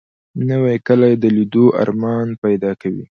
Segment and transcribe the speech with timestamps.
[0.49, 3.05] نوې کلی د لیدو ارمان پیدا کوي